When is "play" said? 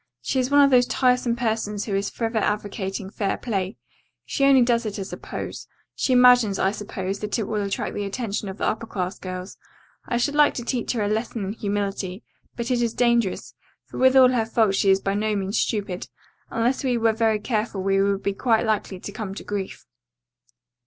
3.37-3.77